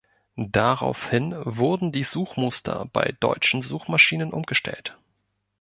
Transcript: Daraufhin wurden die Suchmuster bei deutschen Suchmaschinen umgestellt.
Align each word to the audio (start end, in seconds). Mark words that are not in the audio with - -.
Daraufhin 0.35 1.31
wurden 1.45 1.91
die 1.91 2.01
Suchmuster 2.03 2.87
bei 2.91 3.13
deutschen 3.19 3.61
Suchmaschinen 3.61 4.33
umgestellt. 4.33 4.97